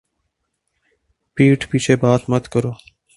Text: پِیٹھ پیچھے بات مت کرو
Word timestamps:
پِیٹھ 1.37 1.63
پیچھے 1.69 1.95
بات 2.01 2.21
مت 2.29 2.43
کرو 2.53 2.71